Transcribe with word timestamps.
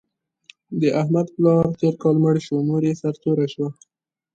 د 0.81 0.83
احمد 1.01 1.27
پلار 1.35 1.63
تېر 1.79 1.93
کال 2.01 2.15
مړ 2.23 2.35
شو، 2.45 2.55
مور 2.67 2.81
یې 2.87 2.93
سرتوره 3.01 3.45
شوه. 3.53 3.69